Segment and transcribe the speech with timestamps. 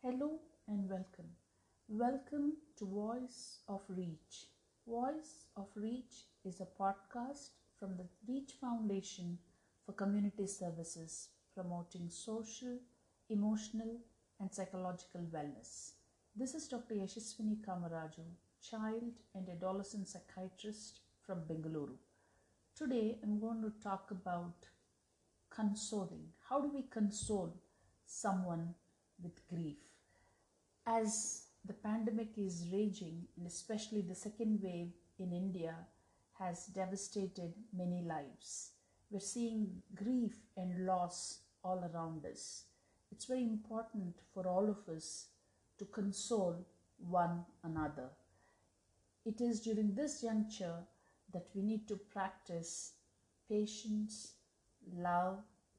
[0.00, 1.30] Hello and welcome.
[1.88, 4.46] Welcome to Voice of Reach.
[4.86, 9.38] Voice of Reach is a podcast from the Reach Foundation
[9.84, 12.78] for Community Services promoting social,
[13.28, 13.96] emotional,
[14.38, 15.94] and psychological wellness.
[16.36, 16.94] This is Dr.
[16.94, 18.22] Yashaswini Kamaraju,
[18.62, 21.96] child and adolescent psychiatrist from Bengaluru.
[22.76, 24.54] Today I'm going to talk about
[25.50, 26.28] consoling.
[26.48, 27.52] How do we console
[28.06, 28.74] someone
[29.22, 29.78] with grief?
[30.86, 35.74] As the pandemic is raging, and especially the second wave in India
[36.38, 38.70] has devastated many lives,
[39.10, 42.64] we're seeing grief and loss all around us.
[43.10, 45.26] It's very important for all of us
[45.78, 46.66] to console
[46.98, 48.08] one another.
[49.24, 50.76] It is during this juncture
[51.32, 52.92] that we need to practice
[53.48, 54.32] patience,
[54.96, 55.38] love,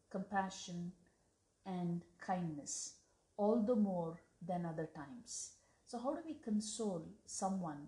[0.10, 0.92] compassion,
[1.66, 2.94] and kindness,
[3.40, 5.52] all the more than other times.
[5.86, 7.88] So, how do we console someone?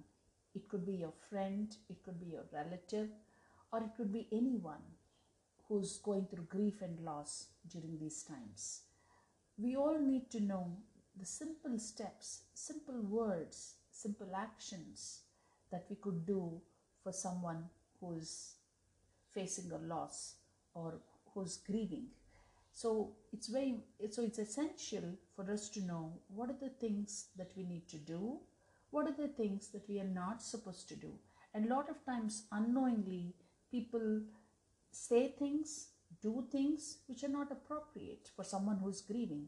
[0.56, 3.10] It could be your friend, it could be your relative,
[3.72, 4.84] or it could be anyone
[5.68, 8.82] who's going through grief and loss during these times.
[9.58, 10.78] We all need to know
[11.20, 15.22] the simple steps, simple words, simple actions
[15.72, 16.62] that we could do
[17.04, 17.66] for someone
[18.00, 18.56] who's
[19.34, 20.36] facing a loss
[20.74, 21.00] or
[21.34, 22.08] who's grieving
[22.74, 25.04] so it's very so it's essential
[25.36, 28.40] for us to know what are the things that we need to do
[28.92, 31.14] what are the things that we are not supposed to do.
[31.54, 33.34] And a lot of times unknowingly
[33.72, 34.22] people
[34.92, 35.88] say things
[36.22, 39.48] do things which are not appropriate for someone who's grieving.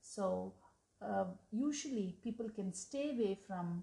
[0.00, 0.54] So
[1.02, 3.82] uh, usually people can stay away from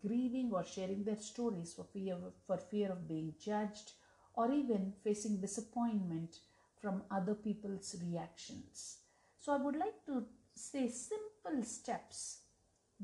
[0.00, 3.92] grieving or sharing their stories for fear of, for fear of being judged
[4.34, 6.36] or even facing disappointment
[6.84, 8.98] from other people's reactions.
[9.38, 12.40] So I would like to say simple steps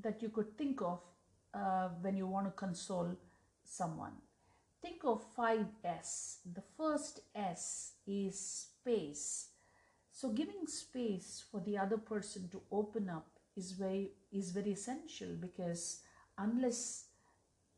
[0.02, 1.00] that you could think of
[1.54, 3.16] uh, when you want to console
[3.64, 4.12] someone.
[4.82, 6.40] Think of 5S.
[6.54, 9.48] The first S is space.
[10.12, 15.30] So giving space for the other person to open up is very is very essential
[15.40, 16.02] because
[16.36, 17.06] unless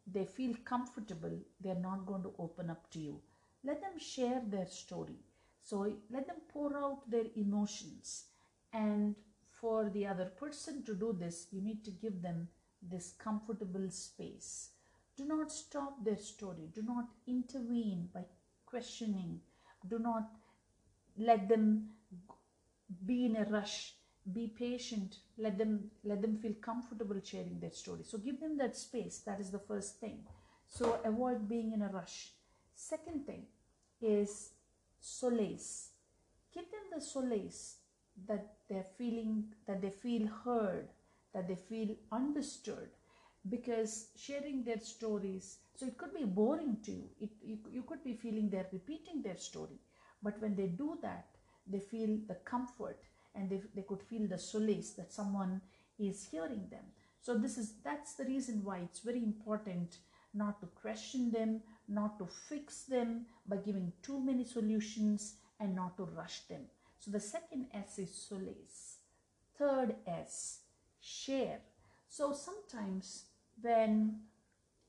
[0.06, 3.20] they feel comfortable, they're not going to open up to you.
[3.64, 5.20] Let them share their story.
[5.62, 8.24] So let them pour out their emotions.
[8.72, 9.14] And
[9.50, 12.48] for the other person to do this, you need to give them
[12.82, 14.70] this comfortable space.
[15.16, 16.70] Do not stop their story.
[16.74, 18.24] Do not intervene by
[18.66, 19.40] questioning.
[19.88, 20.30] Do not
[21.16, 21.90] let them
[23.06, 23.94] be in a rush
[24.32, 28.76] be patient let them let them feel comfortable sharing their story so give them that
[28.76, 30.20] space that is the first thing
[30.68, 32.30] so avoid being in a rush
[32.74, 33.42] second thing
[34.00, 34.51] is
[35.02, 35.90] solace
[36.54, 37.78] give them the solace
[38.28, 40.88] that they're feeling that they feel heard
[41.34, 42.88] that they feel understood.
[43.48, 47.08] Because sharing their stories so it could be boring to you.
[47.20, 49.80] It you, you could be feeling they're repeating their story.
[50.22, 51.26] But when they do that
[51.66, 53.02] they feel the comfort
[53.34, 55.60] and they, they could feel the solace that someone
[55.98, 56.84] is hearing them.
[57.20, 59.98] So this is that's the reason why it's very important
[60.34, 65.96] not to question them not to fix them by giving too many solutions and not
[65.96, 66.62] to rush them
[66.98, 68.98] so the second s is solace
[69.58, 70.60] third s
[71.00, 71.60] share
[72.08, 73.24] so sometimes
[73.60, 74.20] when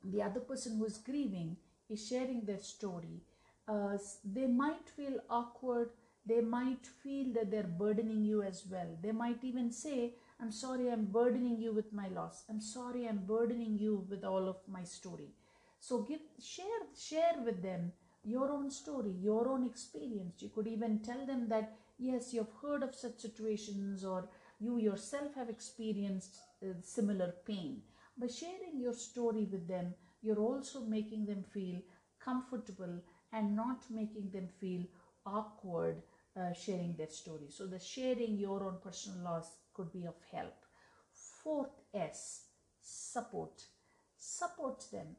[0.04, 1.56] the other person who is grieving
[1.90, 3.22] is sharing their story
[3.68, 5.90] uh, they might feel awkward
[6.26, 8.88] they might feel that they're burdening you as well.
[9.02, 12.44] They might even say, I'm sorry, I'm burdening you with my loss.
[12.50, 15.34] I'm sorry, I'm burdening you with all of my story.
[15.88, 17.92] So give share share with them
[18.24, 20.42] your own story, your own experience.
[20.42, 24.30] You could even tell them that yes, you've heard of such situations or
[24.60, 27.82] you yourself have experienced uh, similar pain.
[28.18, 31.82] By sharing your story with them, you're also making them feel
[32.24, 33.02] comfortable
[33.34, 34.86] and not making them feel
[35.26, 36.02] awkward
[36.38, 37.48] uh, sharing their story.
[37.50, 40.56] So the sharing your own personal loss could be of help.
[41.44, 42.46] Fourth S,
[42.82, 43.64] support.
[44.18, 45.18] Support them.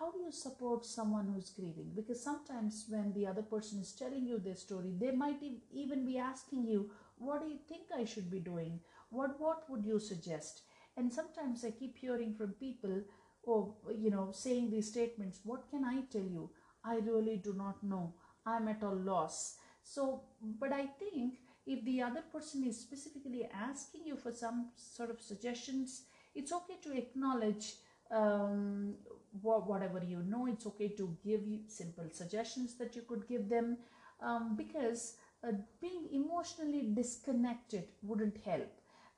[0.00, 1.92] How do you support someone who's grieving?
[1.94, 5.42] Because sometimes when the other person is telling you their story, they might
[5.72, 8.80] even be asking you, what do you think I should be doing?
[9.10, 10.62] What, what would you suggest?
[10.96, 13.02] And sometimes I keep hearing from people,
[13.42, 16.50] or, you know, saying these statements, what can I tell you?
[16.82, 18.14] I really do not know.
[18.46, 21.34] I'm at a loss so, but I think
[21.66, 26.02] if the other person is specifically asking you for some sort of suggestions,
[26.34, 27.74] it's okay to acknowledge
[28.10, 28.94] um,
[29.42, 30.46] whatever you know.
[30.46, 33.78] It's okay to give you simple suggestions that you could give them
[34.20, 38.68] um, because uh, being emotionally disconnected wouldn't help.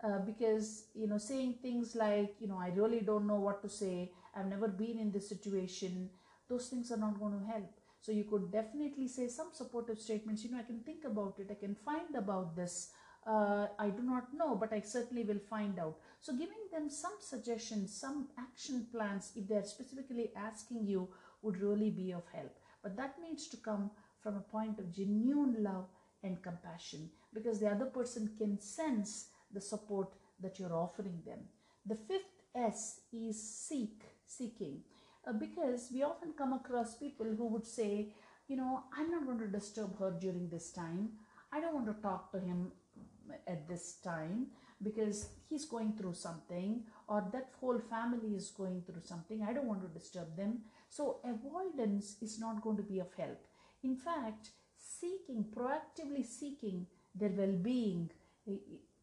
[0.06, 0.68] uh, because
[1.00, 4.48] you know saying things like you know i really don't know what to say i've
[4.52, 6.08] never been in this situation
[6.48, 7.70] those things are not going to help
[8.00, 11.48] so you could definitely say some supportive statements you know i can think about it
[11.50, 12.90] i can find about this
[13.26, 17.16] uh, i do not know but i certainly will find out so giving them some
[17.20, 21.08] suggestions some action plans if they're specifically asking you
[21.42, 23.90] would really be of help but that needs to come
[24.20, 25.86] from a point of genuine love
[26.22, 31.38] and compassion because the other person can sense the support that you're offering them.
[31.86, 34.80] The fifth S is seek, seeking.
[35.26, 38.12] Uh, because we often come across people who would say,
[38.48, 41.10] you know, I'm not going to disturb her during this time.
[41.52, 42.72] I don't want to talk to him
[43.46, 44.46] at this time
[44.82, 49.42] because he's going through something or that whole family is going through something.
[49.42, 50.60] I don't want to disturb them.
[50.88, 53.38] So avoidance is not going to be of help.
[53.82, 58.10] In fact, seeking, proactively seeking their well being
[58.48, 58.56] eh,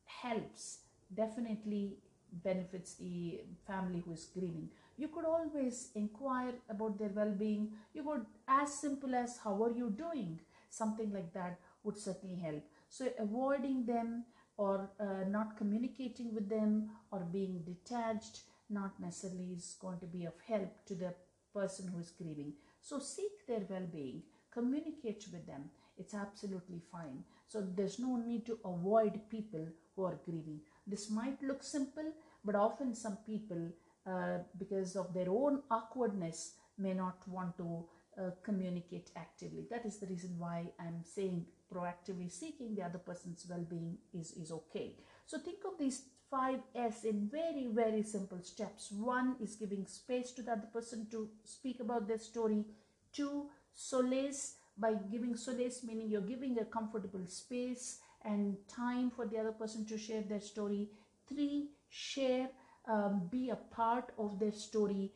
[0.05, 0.79] helps,
[1.13, 1.97] definitely
[2.31, 4.69] benefits the family who is grieving.
[4.97, 7.71] You could always inquire about their well being.
[7.93, 10.39] You could, as simple as, How are you doing?
[10.69, 12.63] Something like that would certainly help.
[12.89, 14.25] So, avoiding them
[14.57, 20.25] or uh, not communicating with them or being detached not necessarily is going to be
[20.25, 21.13] of help to the
[21.53, 22.53] person who is grieving.
[22.81, 25.69] So, seek their well being, communicate with them.
[25.97, 27.23] It's absolutely fine.
[27.47, 30.61] So, there's no need to avoid people who are grieving.
[30.87, 32.11] This might look simple,
[32.43, 33.69] but often some people,
[34.07, 37.85] uh, because of their own awkwardness, may not want to
[38.19, 39.65] uh, communicate actively.
[39.69, 44.31] That is the reason why I'm saying proactively seeking the other person's well being is,
[44.33, 44.95] is okay.
[45.25, 48.91] So think of these five S in very, very simple steps.
[48.91, 52.65] One is giving space to the other person to speak about their story.
[53.11, 59.37] Two, solace by giving solace, meaning you're giving a comfortable space and time for the
[59.37, 60.89] other person to share their story.
[61.27, 62.49] Three, share,
[62.87, 65.11] um, be a part of their story,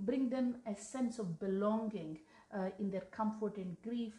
[0.00, 2.18] bring them a sense of belonging
[2.54, 4.14] uh, in their comfort and grief.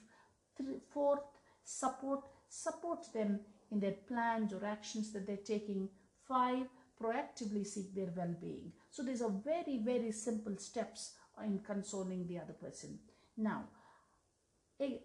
[0.92, 1.22] Fourth,
[1.68, 3.42] support, support them
[3.72, 5.90] in their plans or actions that they're taking.
[6.28, 6.68] Five,
[7.02, 8.72] proactively seek their well-being.
[8.90, 13.00] So these are very, very simple steps in consoling the other person.
[13.36, 13.66] Now,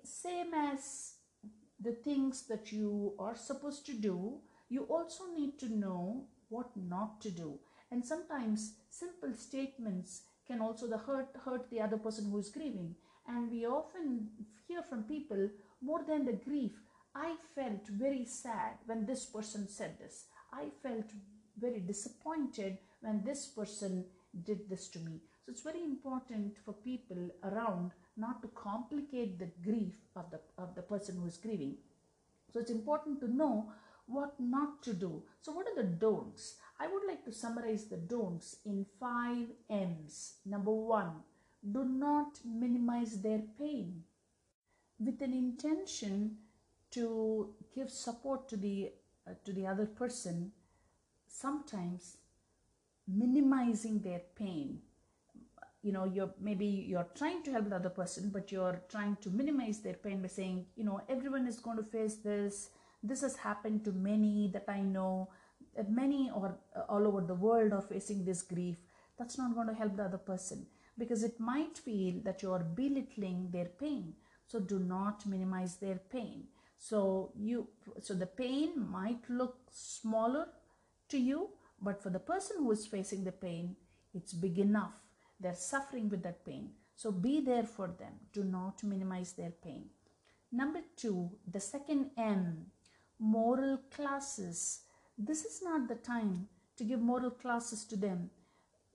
[0.04, 1.14] same as
[1.80, 4.38] the things that you are supposed to do,
[4.68, 7.58] you also need to know what not to do.
[7.90, 12.94] And sometimes simple statements can also the hurt hurt the other person who is grieving.
[13.28, 14.28] And we often
[14.66, 15.50] hear from people
[15.82, 16.72] more than the grief.
[17.14, 20.24] I felt very sad when this person said this.
[20.52, 21.10] I felt
[21.58, 24.04] very disappointed when this person
[24.44, 25.20] did this to me.
[25.44, 30.74] So it's very important for people around not to complicate the grief of the, of
[30.74, 31.76] the person who is grieving.
[32.52, 33.72] So it's important to know
[34.06, 35.22] what not to do.
[35.40, 36.56] So, what are the don'ts?
[36.78, 40.34] I would like to summarize the don'ts in five M's.
[40.44, 41.22] Number one,
[41.70, 44.02] do not minimize their pain.
[45.04, 46.36] With an intention
[46.92, 48.92] to give support to the
[49.26, 50.52] uh, to the other person,
[51.26, 52.18] sometimes
[53.08, 54.80] minimizing their pain.
[55.82, 59.30] You know you're maybe you're trying to help the other person but you're trying to
[59.30, 62.70] minimize their pain by saying you know everyone is going to face this.
[63.02, 65.28] This has happened to many that i know
[65.88, 68.76] many or uh, all over the world are facing this grief.
[69.18, 70.66] That's not going to help the other person
[70.98, 74.14] because it might feel that you're belittling their pain
[74.52, 76.44] so do not minimize their pain
[76.78, 77.66] so you
[78.00, 80.46] so the pain might look smaller
[81.08, 81.48] to you
[81.80, 83.76] but for the person who is facing the pain
[84.14, 85.02] it's big enough
[85.42, 86.70] they're suffering with that pain.
[86.94, 88.12] So be there for them.
[88.32, 89.86] Do not minimize their pain.
[90.52, 92.66] Number two, the second M,
[93.18, 94.82] moral classes.
[95.18, 98.30] This is not the time to give moral classes to them.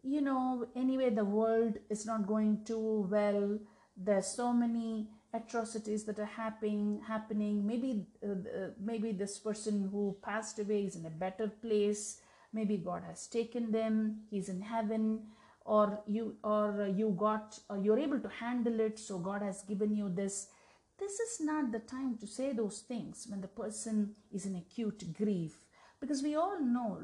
[0.03, 3.59] You know, anyway, the world is not going too well.
[3.97, 7.01] There's so many atrocities that are happening.
[7.07, 7.65] Happening.
[7.65, 12.21] Maybe, uh, uh, maybe this person who passed away is in a better place.
[12.53, 14.21] Maybe God has taken them.
[14.29, 15.21] He's in heaven
[15.67, 19.93] or you or you got or you're able to handle it so god has given
[19.93, 20.47] you this
[20.97, 25.03] this is not the time to say those things when the person is in acute
[25.13, 25.65] grief
[25.99, 26.99] because we all know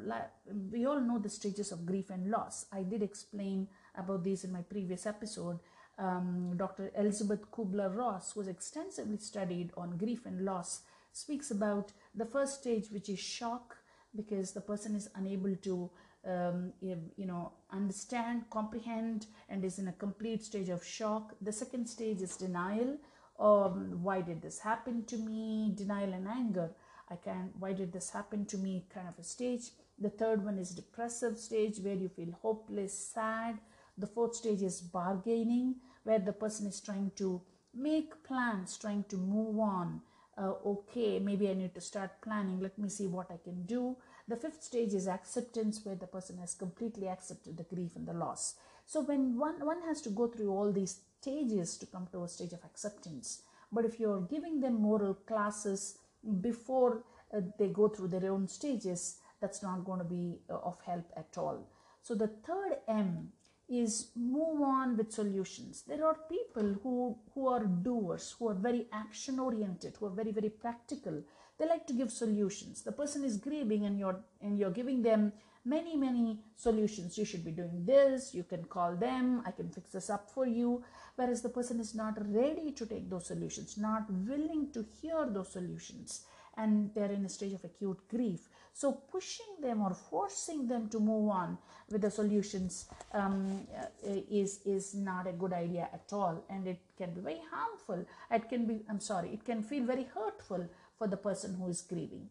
[0.71, 4.51] we all know the stages of grief and loss i did explain about these in
[4.51, 5.59] my previous episode
[5.99, 10.81] um, dr elisabeth kubler-ross who has extensively studied on grief and loss
[11.11, 13.77] speaks about the first stage which is shock
[14.15, 15.89] because the person is unable to
[16.25, 21.87] um, you know understand comprehend and is in a complete stage of shock the second
[21.87, 22.97] stage is denial
[23.39, 26.69] um, why did this happen to me denial and anger
[27.09, 27.51] I can't.
[27.59, 29.69] why did this happen to me kind of a stage.
[29.99, 33.59] The third one is depressive stage where you feel hopeless, sad.
[33.97, 37.41] The fourth stage is bargaining where the person is trying to
[37.73, 40.01] make plans, trying to move on.
[40.37, 42.59] Uh, okay, maybe I need to start planning.
[42.59, 43.97] Let me see what I can do.
[44.27, 48.13] The fifth stage is acceptance, where the person has completely accepted the grief and the
[48.13, 48.55] loss.
[48.85, 52.27] So when one one has to go through all these stages to come to a
[52.27, 53.43] stage of acceptance.
[53.71, 55.97] But if you're giving them moral classes
[56.41, 57.03] before
[57.35, 61.05] uh, they go through their own stages, that's not going to be uh, of help
[61.15, 61.67] at all.
[62.01, 63.31] So the third M
[63.69, 65.83] is move on with solutions.
[65.87, 70.31] There are people who, who are doers, who are very action oriented, who are very,
[70.31, 71.21] very practical.
[71.57, 72.81] They like to give solutions.
[72.81, 75.33] The person is grieving and you're and you're giving them
[75.65, 77.17] many, many solutions.
[77.17, 80.45] You should be doing this, you can call them, I can fix this up for
[80.45, 80.83] you.
[81.15, 85.53] Whereas the person is not ready to take those solutions, not willing to hear those
[85.53, 86.25] solutions,
[86.57, 88.49] and they're in a stage of acute grief.
[88.73, 91.57] So, pushing them or forcing them to move on
[91.91, 93.85] with the solutions um, uh,
[94.29, 98.03] is, is not a good idea at all, and it can be very harmful.
[98.31, 101.81] It can be, I'm sorry, it can feel very hurtful for the person who is
[101.81, 102.29] grieving.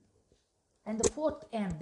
[0.85, 1.73] And the fourth M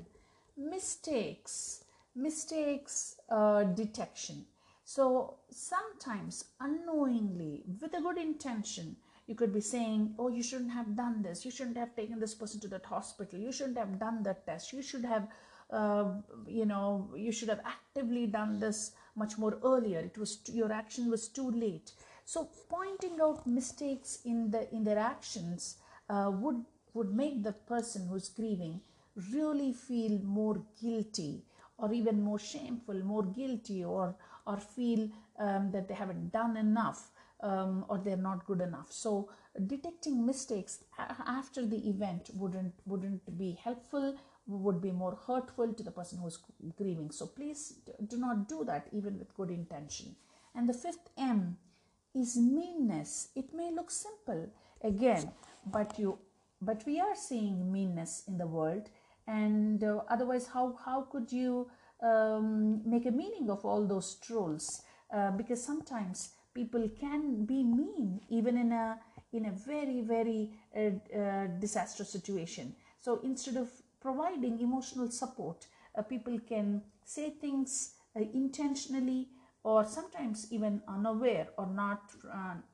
[0.57, 4.45] mistakes mistakes uh, detection
[4.85, 8.97] so sometimes unknowingly with a good intention
[9.31, 11.45] you could be saying oh you shouldn't have done this.
[11.45, 13.39] You shouldn't have taken this person to that hospital.
[13.39, 14.73] You shouldn't have done that test.
[14.73, 15.29] You should have
[15.71, 16.07] uh,
[16.49, 20.01] you know you should have actively done this much more earlier.
[20.01, 21.93] It was your action was too late.
[22.25, 25.77] So pointing out mistakes in the in their actions
[26.09, 28.81] uh, would would make the person who's grieving
[29.33, 31.45] really feel more guilty
[31.79, 34.15] or even more shameful, more guilty, or
[34.47, 35.09] or feel
[35.39, 37.11] um, that they haven't done enough
[37.43, 38.89] um, or they're not good enough.
[38.91, 39.31] So
[39.67, 40.85] detecting mistakes
[41.27, 44.17] after the event wouldn't wouldn't be helpful.
[44.47, 46.39] Would be more hurtful to the person who's
[46.77, 47.13] grieving.
[47.13, 47.75] So please
[48.09, 50.17] do not do that, even with good intention.
[50.57, 51.57] And the fifth M
[52.15, 53.29] is meanness.
[53.37, 54.49] It may look simple
[54.83, 55.31] again,
[55.67, 56.19] but you
[56.61, 58.91] but we are seeing meanness in the world
[59.27, 61.69] and uh, otherwise how how could you
[62.03, 64.83] um, make a meaning of all those trolls
[65.15, 68.99] uh, because sometimes people can be mean even in a
[69.33, 72.75] in a very very uh, uh disastrous situation.
[73.01, 75.67] So instead of providing emotional support
[75.97, 79.29] uh, people can say things uh, intentionally
[79.63, 82.03] or sometimes even unaware or not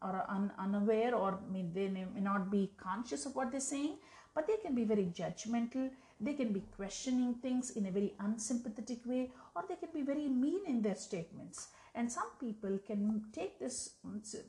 [0.03, 3.97] or un- unaware or may, they may not be conscious of what they're saying
[4.35, 5.91] but they can be very judgmental.
[6.21, 10.29] They can be questioning things in a very unsympathetic way or they can be very
[10.29, 13.97] mean in their statements and some people can take this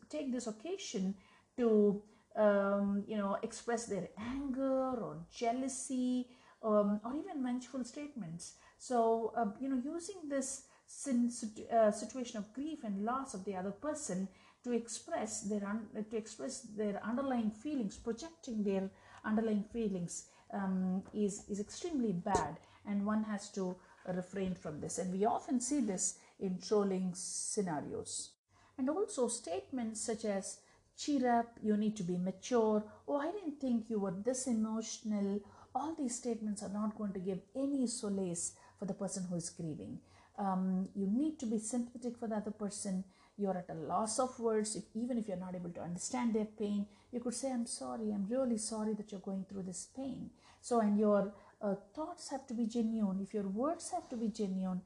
[0.10, 1.16] take this occasion
[1.58, 2.01] to
[2.36, 6.27] um, you know express their anger or jealousy
[6.63, 10.63] um, or even vengeful statements so uh, you know using this
[11.74, 14.27] uh, situation of grief and loss of the other person
[14.63, 18.89] to express their un- to express their underlying feelings projecting their
[19.25, 23.75] underlying feelings um, is, is extremely bad and one has to
[24.16, 24.98] refrain from this.
[24.98, 28.32] And we often see this in trolling scenarios.
[28.77, 30.60] And also statements such as,
[30.98, 35.41] cheer up, you need to be mature, oh, I didn't think you were this emotional.
[35.74, 39.50] All these statements are not going to give any solace for the person who is
[39.50, 40.00] grieving.
[40.38, 43.03] Um, you need to be sympathetic for the other person
[43.38, 46.46] you're at a loss of words if, even if you're not able to understand their
[46.46, 50.29] pain you could say i'm sorry i'm really sorry that you're going through this pain
[50.60, 54.27] so and your uh, thoughts have to be genuine if your words have to be
[54.27, 54.82] genuine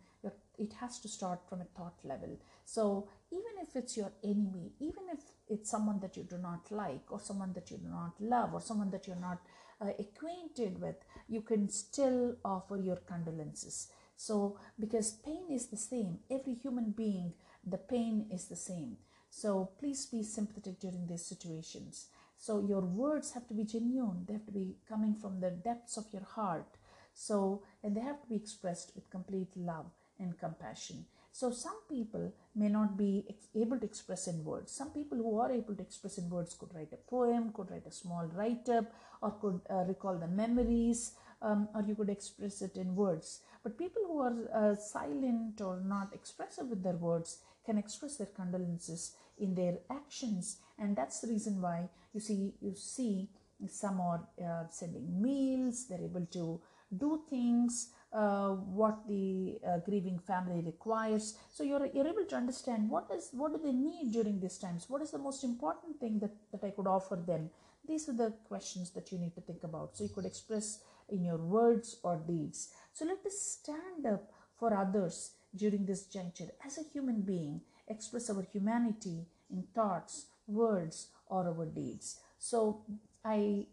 [0.66, 5.04] it has to start from a thought level so even if it's your enemy even
[5.14, 8.54] if it's someone that you do not like or someone that you do not love
[8.54, 9.42] or someone that you're not
[9.82, 16.20] uh, acquainted with you can still offer your condolences so because pain is the same
[16.30, 17.34] every human being
[17.66, 18.98] the pain is the same.
[19.30, 22.08] So please be sympathetic during these situations.
[22.38, 25.98] So your words have to be genuine, they have to be coming from the depths
[25.98, 26.78] of your heart.
[27.14, 31.06] So, and they have to be expressed with complete love and compassion.
[31.34, 33.26] So, some people may not be
[33.56, 34.72] able to express in words.
[34.72, 37.88] Some people who are able to express in words could write a poem, could write
[37.88, 38.86] a small write up,
[39.22, 43.42] or could uh, recall the memories, um, or you could express it in words.
[43.64, 48.28] But people who are uh, silent or not expressive with their words, can express their
[48.28, 53.30] condolences in their actions and that's the reason why you see you see
[53.68, 56.60] some are uh, sending meals they're able to
[56.98, 62.90] do things uh, what the uh, grieving family requires so you're, you're able to understand
[62.90, 66.20] what is what do they need during these times what is the most important thing
[66.20, 67.50] that, that i could offer them
[67.88, 69.98] these are the questions that you need to think about.
[69.98, 72.70] So you could express in your words or deeds.
[72.94, 78.30] So let us stand up for others during this juncture as a human being, express
[78.30, 82.20] our humanity in thoughts, words, or our deeds.
[82.38, 82.84] So
[83.26, 83.66] I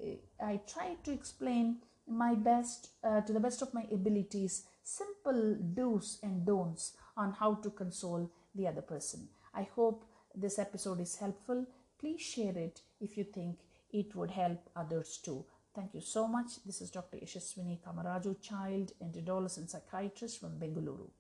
[0.43, 1.77] I try to explain
[2.09, 7.55] my best uh, to the best of my abilities simple do's and don'ts on how
[7.55, 9.29] to console the other person.
[9.55, 11.67] I hope this episode is helpful.
[11.99, 13.59] Please share it if you think
[13.93, 15.45] it would help others too.
[15.75, 16.65] Thank you so much.
[16.65, 17.19] This is Dr.
[17.19, 21.11] Yashaswini Kamaraju, child and adolescent psychiatrist from Bengaluru.